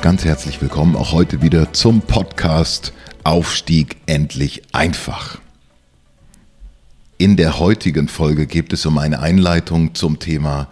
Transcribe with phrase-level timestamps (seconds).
[0.00, 2.92] Ganz herzlich willkommen auch heute wieder zum Podcast
[3.24, 5.40] Aufstieg endlich einfach.
[7.18, 10.68] In der heutigen Folge geht es um eine Einleitung zum Thema,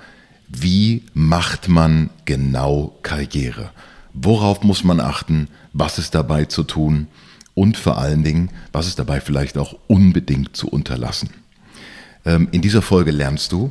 [0.46, 3.72] wie macht man genau Karriere?
[4.14, 5.48] Worauf muss man achten?
[5.72, 7.08] Was ist dabei zu tun?
[7.54, 11.30] Und vor allen Dingen, was ist dabei vielleicht auch unbedingt zu unterlassen?
[12.24, 13.70] Ähm, in dieser Folge lernst du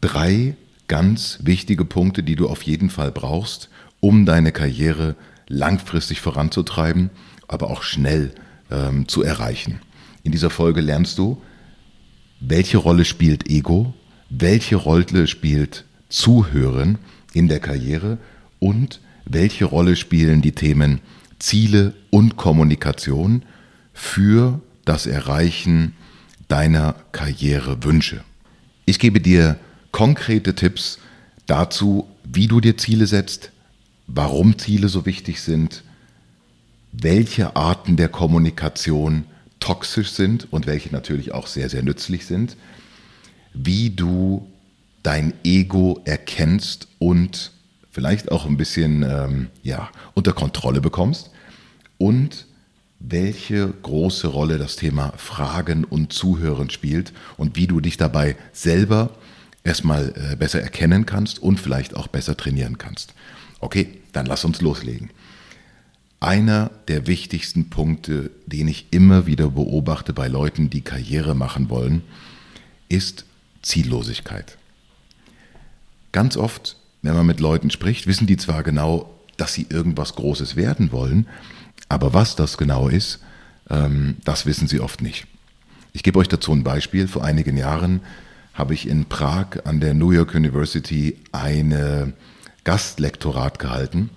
[0.00, 0.56] drei
[0.88, 3.70] ganz wichtige Punkte, die du auf jeden Fall brauchst,
[4.06, 5.16] um deine Karriere
[5.48, 7.10] langfristig voranzutreiben,
[7.48, 8.32] aber auch schnell
[8.70, 9.80] ähm, zu erreichen.
[10.22, 11.42] In dieser Folge lernst du,
[12.38, 13.94] welche Rolle spielt Ego,
[14.30, 16.98] welche Rolle spielt Zuhören
[17.32, 18.18] in der Karriere
[18.60, 21.00] und welche Rolle spielen die Themen
[21.40, 23.42] Ziele und Kommunikation
[23.92, 25.94] für das Erreichen
[26.46, 28.22] deiner Karrierewünsche.
[28.84, 29.58] Ich gebe dir
[29.90, 31.00] konkrete Tipps
[31.46, 33.50] dazu, wie du dir Ziele setzt,
[34.06, 35.82] warum Ziele so wichtig sind,
[36.92, 39.24] welche Arten der Kommunikation
[39.60, 42.56] toxisch sind und welche natürlich auch sehr, sehr nützlich sind,
[43.52, 44.46] wie du
[45.02, 47.52] dein Ego erkennst und
[47.90, 51.30] vielleicht auch ein bisschen ähm, ja, unter Kontrolle bekommst
[51.98, 52.46] und
[52.98, 59.10] welche große Rolle das Thema Fragen und Zuhören spielt und wie du dich dabei selber
[59.64, 63.14] erstmal äh, besser erkennen kannst und vielleicht auch besser trainieren kannst.
[63.60, 65.10] Okay, dann lass uns loslegen.
[66.20, 72.02] Einer der wichtigsten Punkte, den ich immer wieder beobachte bei Leuten, die Karriere machen wollen,
[72.88, 73.24] ist
[73.62, 74.56] Ziellosigkeit.
[76.12, 80.56] Ganz oft, wenn man mit Leuten spricht, wissen die zwar genau, dass sie irgendwas Großes
[80.56, 81.26] werden wollen,
[81.88, 83.20] aber was das genau ist,
[83.68, 85.26] ähm, das wissen sie oft nicht.
[85.92, 87.08] Ich gebe euch dazu ein Beispiel.
[87.08, 88.00] Vor einigen Jahren
[88.54, 92.12] habe ich in Prag an der New York University eine
[92.66, 94.10] Gastlektorat gehalten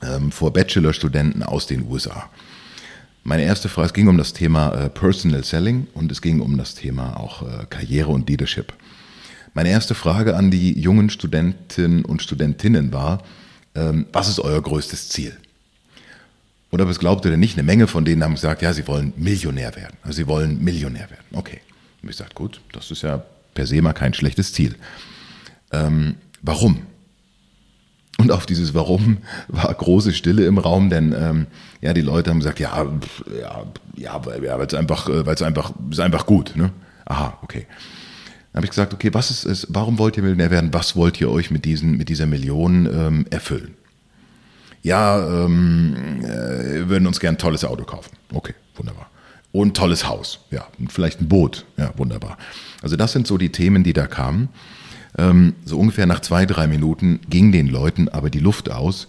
[0.00, 2.30] ähm, vor Bachelorstudenten aus den USA.
[3.24, 6.56] Meine erste Frage, es ging um das Thema äh, Personal Selling und es ging um
[6.58, 8.72] das Thema auch äh, Karriere und Leadership.
[9.52, 13.24] Meine erste Frage an die jungen Studenten und Studentinnen war,
[13.74, 15.36] ähm, was ist euer größtes Ziel?
[16.70, 19.12] Und ob es glaubt oder nicht, eine Menge von denen haben gesagt, ja, sie wollen
[19.16, 19.96] Millionär werden.
[20.04, 21.26] Also sie wollen Millionär werden.
[21.32, 21.62] Okay.
[22.00, 24.76] Und ich sagte, gut, das ist ja per se mal kein schlechtes Ziel.
[25.72, 26.86] Ähm, warum?
[28.18, 29.18] Und auf dieses Warum
[29.48, 31.46] war große Stille im Raum, denn ähm,
[31.80, 32.84] ja, die Leute haben gesagt, ja,
[33.40, 33.64] ja,
[33.96, 36.56] ja, ja weil es einfach, äh, weil es einfach, ist einfach gut.
[36.56, 36.72] Ne?
[37.04, 37.66] Aha, okay.
[38.52, 40.72] Dann habe ich gesagt, okay, was ist es, warum wollt ihr Millionär werden?
[40.72, 43.74] Was wollt ihr euch mit, diesen, mit dieser Million ähm, erfüllen?
[44.82, 48.16] Ja, ähm, äh, würden uns gern ein tolles Auto kaufen.
[48.32, 49.10] Okay, wunderbar.
[49.52, 52.38] Und ein tolles Haus, ja, und vielleicht ein Boot, ja, wunderbar.
[52.82, 54.48] Also das sind so die Themen, die da kamen.
[55.18, 59.08] Ähm, so ungefähr nach zwei, drei Minuten ging den Leuten aber die Luft aus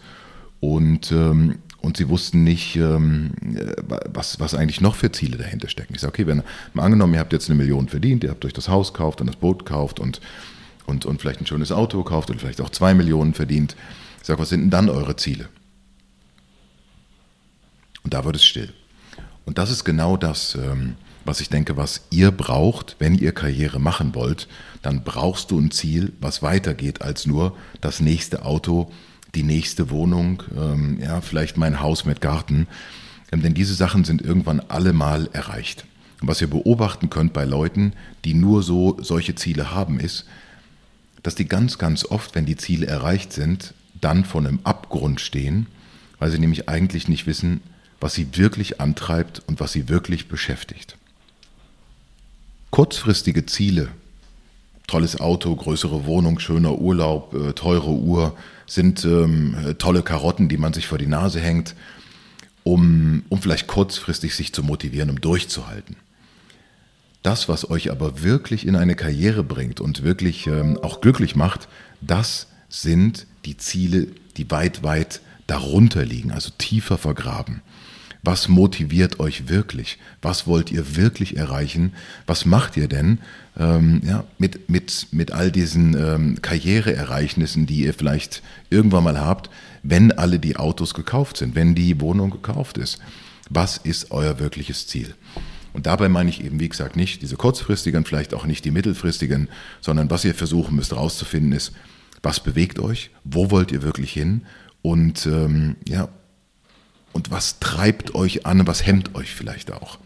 [0.60, 3.74] und, ähm, und sie wussten nicht, ähm, äh,
[4.14, 5.94] was, was eigentlich noch für Ziele dahinter stecken.
[5.96, 8.54] Ich sage, okay, wenn mal angenommen, ihr habt jetzt eine Million verdient, ihr habt euch
[8.54, 10.22] das Haus gekauft und das Boot gekauft und,
[10.86, 13.76] und, und vielleicht ein schönes Auto gekauft und vielleicht auch zwei Millionen verdient.
[14.22, 15.50] Ich sage, was sind denn dann eure Ziele?
[18.04, 18.74] Und da wird es still.
[19.46, 20.96] Und das ist genau das, ähm,
[21.28, 24.48] was ich denke, was ihr braucht, wenn ihr Karriere machen wollt,
[24.82, 28.92] dann brauchst du ein Ziel, was weitergeht als nur das nächste Auto,
[29.36, 32.68] die nächste Wohnung, ähm, ja, vielleicht mein Haus mit Garten.
[33.32, 35.86] Ähm, denn diese Sachen sind irgendwann alle mal erreicht.
[36.22, 37.94] Und was ihr beobachten könnt bei Leuten,
[38.26, 40.26] die nur so solche Ziele haben, ist,
[41.24, 45.68] dass die ganz, ganz oft, wenn die Ziele erreicht sind, dann von einem Abgrund stehen,
[46.20, 47.62] weil sie nämlich eigentlich nicht wissen,
[48.00, 50.97] was sie wirklich antreibt und was sie wirklich beschäftigt.
[52.72, 53.90] Kurzfristige Ziele,
[54.88, 58.36] tolles Auto, größere Wohnung, schöner Urlaub, äh, teure Uhr,
[58.66, 61.76] sind ähm, tolle Karotten, die man sich vor die Nase hängt,
[62.64, 65.96] um, um vielleicht kurzfristig sich zu motivieren, um durchzuhalten.
[67.24, 71.68] Das, was euch aber wirklich in eine Karriere bringt und wirklich ähm, auch glücklich macht,
[72.02, 77.62] das sind die Ziele, die weit, weit darunter liegen, also tiefer vergraben.
[78.24, 80.00] Was motiviert euch wirklich?
[80.22, 81.94] Was wollt ihr wirklich erreichen?
[82.26, 83.20] Was macht ihr denn
[83.58, 89.50] ähm, ja, mit, mit, mit all diesen ähm, Karriereereignissen, die ihr vielleicht irgendwann mal habt,
[89.84, 93.00] wenn alle die Autos gekauft sind, wenn die Wohnung gekauft ist?
[93.50, 95.16] Was ist euer wirkliches Ziel?
[95.74, 99.48] Und dabei meine ich eben, wie gesagt, nicht diese kurzfristigen, vielleicht auch nicht die mittelfristigen,
[99.80, 101.72] sondern was ihr versuchen müsst herauszufinden ist,
[102.24, 104.42] was bewegt euch, wo wollt ihr wirklich hin
[104.82, 106.10] und ähm, ja,
[107.14, 109.98] und was treibt euch an, was hemmt euch vielleicht auch?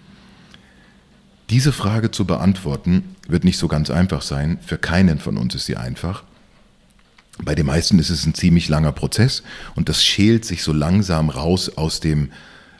[1.50, 4.58] Diese Frage zu beantworten wird nicht so ganz einfach sein.
[4.66, 6.24] Für keinen von uns ist sie einfach.
[7.44, 9.44] Bei den meisten ist es ein ziemlich langer Prozess
[9.76, 12.32] und das schält sich so langsam raus aus dem,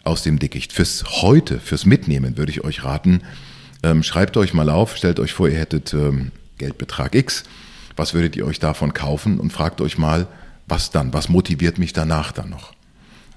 [0.04, 0.72] aus dem Dickicht.
[0.72, 3.24] Fürs Heute, fürs Mitnehmen würde ich euch raten,
[3.84, 7.44] ähm, schreibt euch mal auf, stellt euch vor, ihr hättet ähm, Geldbetrag X.
[7.96, 9.40] Was würdet ihr euch davon kaufen?
[9.40, 10.28] Und fragt euch mal,
[10.68, 11.14] was dann?
[11.14, 12.74] Was motiviert mich danach dann noch?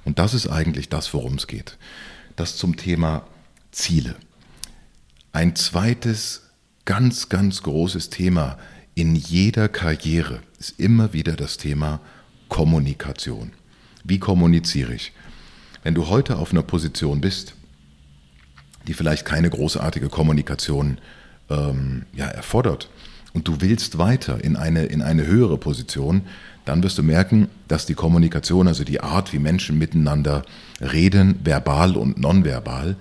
[0.05, 1.79] Und das ist eigentlich das, worum es geht.
[2.37, 3.27] Das zum Thema
[3.71, 4.17] Ziele.
[5.33, 6.51] Ein zweites
[6.85, 8.59] ganz, ganz großes Thema
[8.95, 12.01] in jeder Karriere ist immer wieder das Thema
[12.49, 13.53] Kommunikation.
[14.05, 15.13] Wie kommuniziere ich?
[15.83, 17.55] Wenn du heute auf einer Position bist,
[18.87, 20.99] die vielleicht keine großartige Kommunikation
[21.51, 22.91] ähm, ja, erfordert
[23.33, 26.23] und du willst weiter in eine, in eine höhere Position,
[26.65, 30.45] dann wirst du merken, dass die Kommunikation, also die Art, wie Menschen miteinander
[30.81, 32.97] reden, verbal und nonverbal,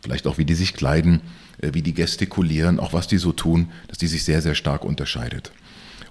[0.00, 1.20] vielleicht auch wie die sich kleiden,
[1.60, 4.84] äh, wie die gestikulieren, auch was die so tun, dass die sich sehr, sehr stark
[4.84, 5.52] unterscheidet.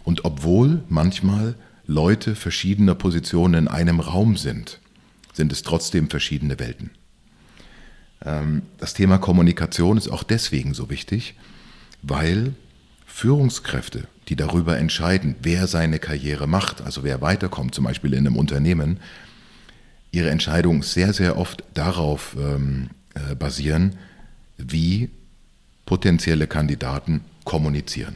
[0.04, 1.56] Und obwohl manchmal
[1.86, 4.80] Leute verschiedener Positionen in einem Raum sind,
[5.34, 6.92] sind es trotzdem verschiedene Welten.
[8.26, 11.36] Ähm, das Thema Kommunikation ist auch deswegen so wichtig,
[12.02, 12.54] weil
[13.06, 18.36] Führungskräfte, die darüber entscheiden, wer seine Karriere macht, also wer weiterkommt, zum Beispiel in einem
[18.36, 19.00] Unternehmen,
[20.12, 23.96] ihre Entscheidungen sehr, sehr oft darauf ähm, äh, basieren,
[24.58, 25.10] wie
[25.86, 28.16] potenzielle Kandidaten kommunizieren.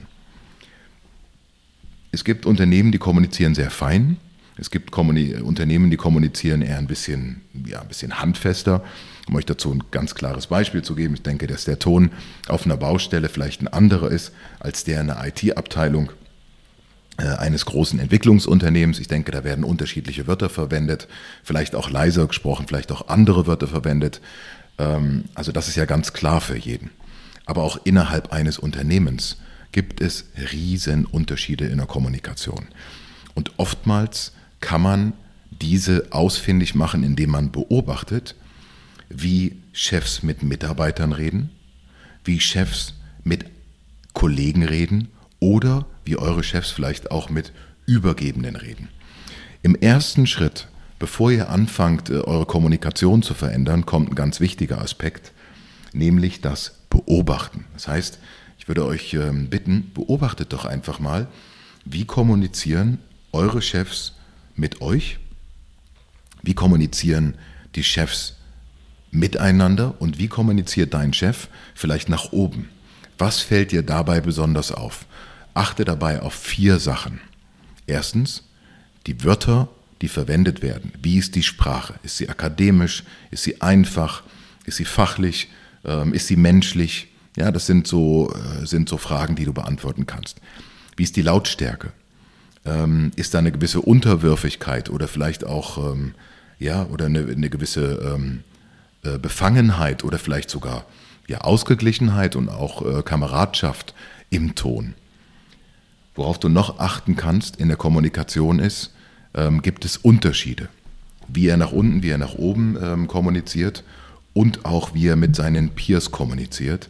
[2.12, 4.18] Es gibt Unternehmen, die kommunizieren sehr fein.
[4.62, 8.84] Es gibt Kommuni Unternehmen, die kommunizieren eher ein bisschen, ja, ein bisschen handfester.
[9.28, 12.12] Um euch dazu ein ganz klares Beispiel zu geben, ich denke, dass der Ton
[12.48, 16.12] auf einer Baustelle vielleicht ein anderer ist als der in der IT-Abteilung
[17.18, 19.00] äh, eines großen Entwicklungsunternehmens.
[19.00, 21.08] Ich denke, da werden unterschiedliche Wörter verwendet,
[21.44, 24.22] vielleicht auch leiser gesprochen, vielleicht auch andere Wörter verwendet.
[24.78, 26.92] Ähm, also das ist ja ganz klar für jeden.
[27.48, 29.38] Aber auch innerhalb eines Unternehmens
[29.72, 32.68] gibt es riesen Unterschiede in der Kommunikation.
[33.34, 35.14] Und oftmals kann man
[35.50, 38.36] diese ausfindig machen, indem man beobachtet,
[39.10, 41.50] wie Chefs mit Mitarbeitern reden,
[42.24, 42.94] wie Chefs
[43.24, 43.46] mit
[44.14, 45.10] Kollegen reden
[45.40, 47.52] oder wie eure Chefs vielleicht auch mit
[47.86, 48.90] Übergebenen reden.
[49.64, 50.68] Im ersten Schritt,
[51.00, 55.32] bevor ihr anfangt, äh, eure Kommunikation zu verändern, kommt ein ganz wichtiger Aspekt,
[55.94, 57.66] nämlich das Beobachten.
[57.74, 58.20] Das heißt,
[58.58, 61.28] ich würde euch ähm, bitten, beobachtet doch einfach mal,
[61.86, 63.00] wie kommunizieren
[63.32, 64.14] eure Chefs
[64.62, 65.20] mit euch?
[66.42, 67.36] Wie kommunizieren
[67.76, 68.38] die Chefs
[69.12, 72.70] miteinander und wie kommuniziert dein Chef vielleicht nach oben?
[73.18, 75.06] Was fällt dir dabei besonders auf?
[75.54, 77.20] Achte dabei auf vier Sachen.
[77.86, 78.44] Erstens,
[79.06, 79.68] die Wörter,
[80.02, 80.94] die verwendet werden.
[81.02, 81.96] Wie ist die Sprache?
[82.04, 83.04] Ist sie akademisch?
[83.32, 84.24] Ist sie einfach?
[84.66, 85.50] Ist sie fachlich?
[85.84, 87.10] Ähm, ist sie menschlich?
[87.36, 90.40] Ja, das sind so, äh, sind so Fragen, die du beantworten kannst.
[90.96, 91.92] Wie ist die Lautstärke?
[92.64, 96.14] Ähm, ist da eine gewisse Unterwürfigkeit oder vielleicht auch ähm,
[96.60, 98.20] ja, oder eine, eine gewisse
[99.04, 100.86] äh, Befangenheit oder vielleicht sogar
[101.28, 103.96] ja, Ausgeglichenheit und auch äh, Kameradschaft
[104.30, 104.94] im Ton.
[106.14, 108.94] Worauf du noch achten kannst in der Kommunikation ist,
[109.34, 110.70] ähm, gibt es Unterschiede.
[111.28, 113.84] Wie er nach unten, wie er nach oben ähm, kommuniziert
[114.34, 116.90] und auch wie er mit seinen Peers kommuniziert.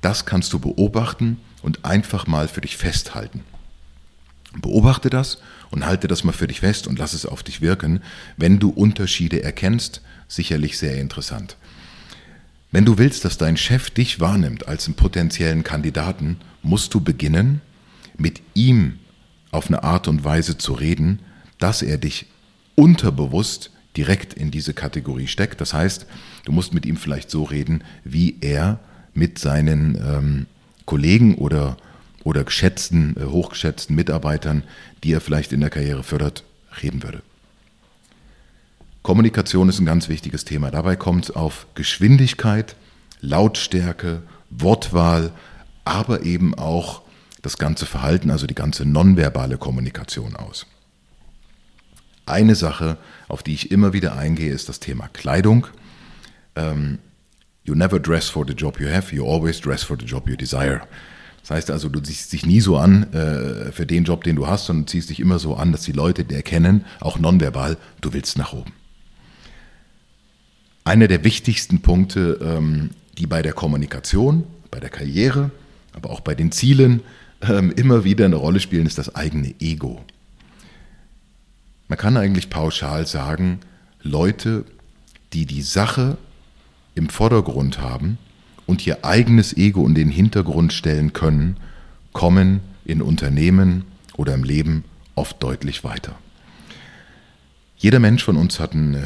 [0.00, 3.42] Das kannst du beobachten und einfach mal für dich festhalten.
[4.60, 5.38] Beobachte das
[5.70, 8.00] und halte das mal für dich fest und lass es auf dich wirken.
[8.36, 11.56] Wenn du Unterschiede erkennst, sicherlich sehr interessant.
[12.70, 17.60] Wenn du willst, dass dein Chef dich wahrnimmt als einen potenziellen Kandidaten, musst du beginnen,
[18.16, 18.98] mit ihm
[19.50, 21.20] auf eine Art und Weise zu reden,
[21.58, 22.26] dass er dich
[22.74, 25.60] unterbewusst direkt in diese Kategorie steckt.
[25.60, 26.06] Das heißt,
[26.44, 28.80] du musst mit ihm vielleicht so reden, wie er
[29.14, 30.46] mit seinen ähm,
[30.84, 31.76] Kollegen oder,
[32.24, 34.64] oder geschätzten, äh, hochgeschätzten Mitarbeitern,
[35.04, 36.44] die er vielleicht in der Karriere fördert,
[36.82, 37.22] reden würde.
[39.02, 40.70] Kommunikation ist ein ganz wichtiges Thema.
[40.70, 42.74] Dabei kommt es auf Geschwindigkeit,
[43.20, 45.30] Lautstärke, Wortwahl,
[45.84, 47.02] aber eben auch
[47.42, 50.66] das ganze Verhalten, also die ganze nonverbale Kommunikation aus.
[52.26, 52.96] Eine Sache,
[53.28, 55.66] auf die ich immer wieder eingehe, ist das Thema Kleidung.
[56.56, 56.98] ähm,
[57.64, 60.36] you never dress for the job you have, you always dress for the job you
[60.36, 60.82] desire.
[61.44, 64.46] Das heißt also, du ziehst dich nie so an äh, für den Job, den du
[64.46, 68.14] hast, sondern ziehst dich immer so an, dass die Leute dir erkennen, auch nonverbal, du
[68.14, 68.72] willst nach oben.
[70.84, 75.50] Einer der wichtigsten Punkte, ähm, die bei der Kommunikation, bei der Karriere,
[75.92, 77.02] aber auch bei den Zielen
[77.42, 80.02] ähm, immer wieder eine Rolle spielen, ist das eigene Ego.
[81.88, 83.60] Man kann eigentlich pauschal sagen,
[84.02, 84.64] Leute,
[85.34, 86.16] die die Sache
[86.94, 88.16] im Vordergrund haben
[88.66, 91.56] und ihr eigenes Ego in den Hintergrund stellen können,
[92.12, 93.84] kommen in Unternehmen
[94.16, 96.14] oder im Leben oft deutlich weiter.
[97.76, 99.02] Jeder Mensch von uns hat ein, äh,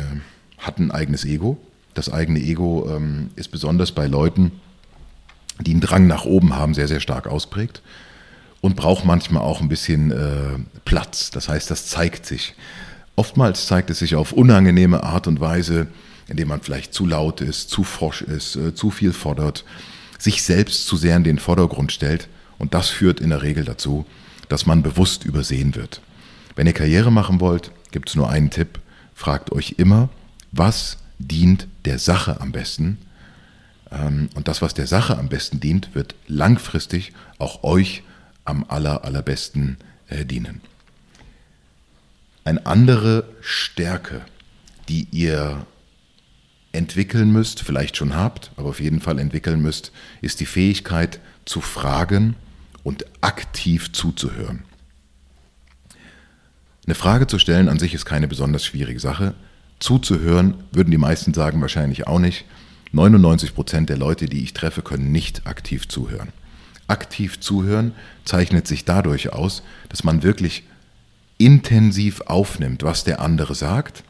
[0.58, 1.58] hat ein eigenes Ego.
[1.94, 4.52] Das eigene Ego ähm, ist besonders bei Leuten,
[5.60, 7.82] die einen Drang nach oben haben, sehr, sehr stark ausprägt
[8.60, 11.30] und braucht manchmal auch ein bisschen äh, Platz.
[11.30, 12.54] Das heißt, das zeigt sich.
[13.16, 15.88] Oftmals zeigt es sich auf unangenehme Art und Weise,
[16.28, 19.64] indem man vielleicht zu laut ist, zu forsch ist, äh, zu viel fordert,
[20.18, 22.28] sich selbst zu sehr in den Vordergrund stellt.
[22.58, 24.04] Und das führt in der Regel dazu,
[24.48, 26.00] dass man bewusst übersehen wird.
[26.54, 28.80] Wenn ihr Karriere machen wollt, gibt es nur einen Tipp.
[29.14, 30.08] Fragt euch immer,
[30.52, 32.98] was dient der Sache am besten?
[33.90, 38.02] Ähm, und das, was der Sache am besten dient, wird langfristig auch euch
[38.44, 40.60] am aller, allerbesten äh, dienen.
[42.44, 44.22] Eine andere Stärke,
[44.88, 45.66] die ihr
[46.78, 49.92] entwickeln müsst, vielleicht schon habt, aber auf jeden Fall entwickeln müsst,
[50.22, 52.36] ist die Fähigkeit zu fragen
[52.84, 54.62] und aktiv zuzuhören.
[56.86, 59.34] Eine Frage zu stellen an sich ist keine besonders schwierige Sache.
[59.80, 62.46] Zuzuhören würden die meisten sagen wahrscheinlich auch nicht.
[62.92, 66.32] 99 Prozent der Leute, die ich treffe, können nicht aktiv zuhören.
[66.86, 67.92] Aktiv zuhören
[68.24, 70.62] zeichnet sich dadurch aus, dass man wirklich
[71.36, 74.04] intensiv aufnimmt, was der andere sagt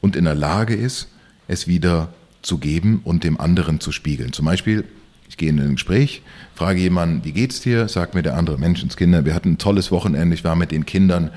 [0.00, 1.08] und in der Lage ist,
[1.48, 2.08] es wieder
[2.42, 4.32] zu geben und dem anderen zu spiegeln.
[4.32, 4.84] Zum Beispiel,
[5.28, 6.22] ich gehe in ein Gespräch,
[6.54, 7.88] frage jemanden, wie geht's dir?
[7.88, 11.30] Sagt mir der andere Menschenskinder, wir hatten ein tolles Wochenende, ich war mit den Kindern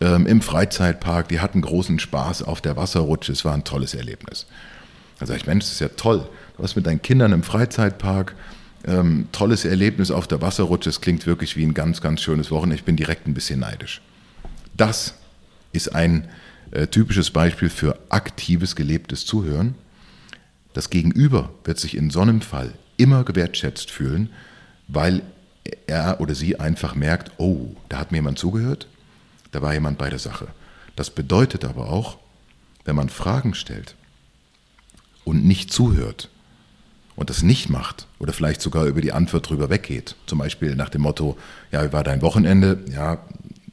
[0.00, 4.46] ähm, im Freizeitpark, die hatten großen Spaß auf der Wasserrutsche, es war ein tolles Erlebnis.
[5.18, 6.28] Da sage ich, Mensch, das ist ja toll.
[6.56, 8.34] Du warst mit deinen Kindern im Freizeitpark,
[8.86, 12.76] ähm, tolles Erlebnis auf der Wasserrutsche, es klingt wirklich wie ein ganz, ganz schönes Wochenende.
[12.76, 14.00] Ich bin direkt ein bisschen neidisch.
[14.76, 15.14] Das
[15.72, 16.28] ist ein
[16.70, 19.74] äh, typisches Beispiel für aktives, gelebtes Zuhören.
[20.74, 24.30] Das Gegenüber wird sich in so einem Fall immer gewertschätzt fühlen,
[24.86, 25.22] weil
[25.86, 28.86] er oder sie einfach merkt, oh, da hat mir jemand zugehört,
[29.52, 30.48] da war jemand bei der Sache.
[30.96, 32.18] Das bedeutet aber auch,
[32.84, 33.94] wenn man Fragen stellt
[35.24, 36.28] und nicht zuhört
[37.16, 40.88] und das nicht macht oder vielleicht sogar über die Antwort drüber weggeht, zum Beispiel nach
[40.88, 41.36] dem Motto,
[41.70, 42.82] ja, wie war dein Wochenende?
[42.90, 43.18] Ja,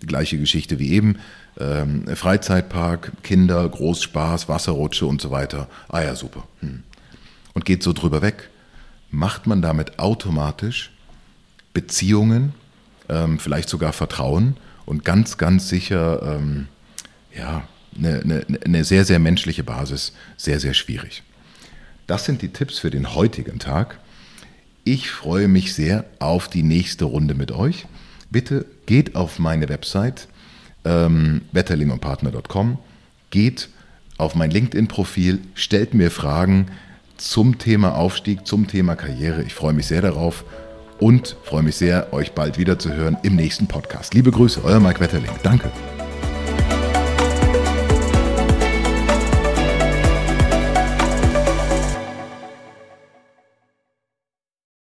[0.02, 1.18] die gleiche Geschichte wie eben.
[1.60, 5.68] Ähm, Freizeitpark, Kinder, Großspaß, Wasserrutsche und so weiter.
[5.88, 6.44] Ah ja, super.
[6.60, 6.84] Hm.
[7.54, 8.50] Und geht so drüber weg.
[9.12, 10.92] Macht man damit automatisch
[11.74, 12.54] Beziehungen,
[13.08, 16.68] ähm, vielleicht sogar Vertrauen und ganz, ganz sicher, ähm,
[17.36, 21.24] ja, eine, eine, eine sehr, sehr menschliche Basis, sehr, sehr schwierig.
[22.08, 24.00] Das sind die Tipps für den heutigen Tag.
[24.84, 27.88] Ich freue mich sehr auf die nächste Runde mit euch
[28.36, 30.28] bitte geht auf meine Website
[30.86, 32.78] ähm, wetterlingundpartner.com,
[33.30, 33.70] geht
[34.18, 36.68] auf mein LinkedIn-Profil, stellt mir Fragen
[37.18, 39.44] zum Thema Aufstieg, zum Thema Karriere.
[39.44, 40.46] Ich freue mich sehr darauf
[41.00, 44.14] und freue mich sehr, euch bald wieder zu hören im nächsten Podcast.
[44.14, 45.32] Liebe Grüße, euer Mike Wetterling.
[45.44, 45.72] Danke.